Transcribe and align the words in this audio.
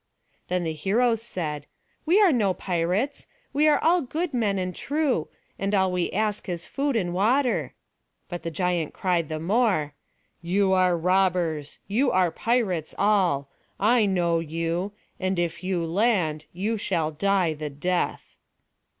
Then 0.47 0.63
the 0.63 0.73
heroes 0.73 1.31
cried: 1.31 1.67
"We 2.07 2.19
are 2.19 2.31
no 2.31 2.55
pirates. 2.55 3.27
We 3.53 3.67
are 3.67 3.77
all 3.77 4.01
good 4.01 4.33
men 4.33 4.57
and 4.57 4.75
true; 4.75 5.27
and 5.59 5.75
all 5.75 5.91
we 5.91 6.11
ask 6.11 6.49
is 6.49 6.65
food 6.65 6.95
and 6.95 7.13
water"; 7.13 7.75
but 8.27 8.41
the 8.41 8.49
giant 8.49 8.95
cried 8.95 9.29
the 9.29 9.39
more 9.39 9.93
"You 10.41 10.73
are 10.73 10.97
robbers, 10.97 11.77
you 11.87 12.09
are 12.11 12.31
pirates 12.31 12.95
all; 12.97 13.51
I 13.79 14.07
know 14.07 14.39
you; 14.39 14.93
and 15.19 15.37
if 15.37 15.63
you 15.63 15.85
land, 15.85 16.45
you 16.51 16.77
shall 16.77 17.11
die 17.11 17.53
the 17.53 17.69
death." 17.69 18.37